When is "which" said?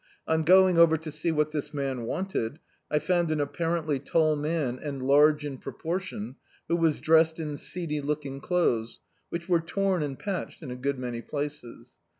9.29-9.47